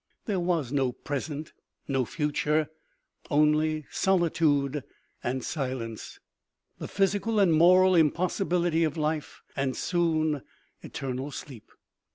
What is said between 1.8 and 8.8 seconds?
no future; only solituderand silence, the physical and moral impossibil